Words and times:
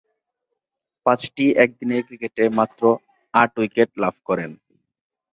পাঁচটি 1.05 1.45
একদিনের 1.63 2.01
ক্রিকেটে 2.07 2.43
মাত্র 2.57 2.81
আট 3.33 3.51
উইকেট 3.59 3.89
লাভ 4.03 4.15
করেন। 4.27 4.51